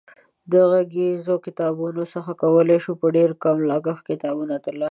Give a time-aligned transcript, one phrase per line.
[0.51, 4.89] د غږیزو کتابتونونو څخه کولای شو په ډېر کم لګښت کتابونه ترلاسه کړو.